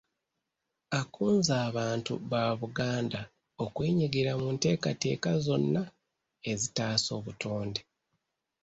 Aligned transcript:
Akunze 0.99 1.53
abantu 1.69 2.13
ba 2.31 2.43
Buganda 2.59 3.21
okwenyigira 3.63 4.31
mu 4.41 4.47
nteekateeka 4.55 5.29
zonna 5.45 5.81
ezitaasa 6.51 7.09
obutonde. 7.19 7.81